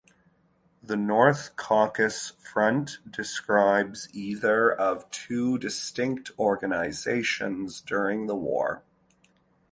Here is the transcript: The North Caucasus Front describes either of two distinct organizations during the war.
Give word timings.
The 0.81 0.95
North 0.97 1.55
Caucasus 1.55 2.31
Front 2.39 2.97
describes 3.07 4.09
either 4.15 4.71
of 4.73 5.07
two 5.11 5.59
distinct 5.59 6.31
organizations 6.39 7.81
during 7.81 8.25
the 8.25 8.35
war. 8.35 8.81